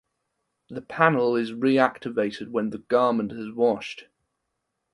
The 0.71 0.81
panel 0.81 1.35
is 1.35 1.51
reactivated 1.51 2.49
when 2.49 2.71
the 2.71 2.79
garment 2.79 3.31
is 3.33 3.53
washed. 3.53 4.05